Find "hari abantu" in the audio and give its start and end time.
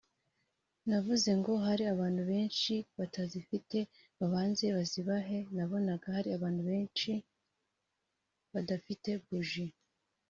1.65-2.21, 6.15-6.61